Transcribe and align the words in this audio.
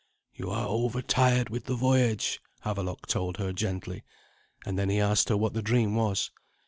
"You 0.33 0.49
are 0.49 0.65
overtired 0.67 1.51
with 1.51 1.65
the 1.65 1.75
voyage," 1.75 2.41
Havelok 2.61 3.05
told 3.05 3.37
her 3.37 3.53
gently; 3.53 4.03
and 4.65 4.75
then 4.75 4.89
he 4.89 4.99
asked 4.99 5.29
her 5.29 5.37
what 5.37 5.53
the 5.53 5.61
dream 5.61 5.93
was. 5.93 6.31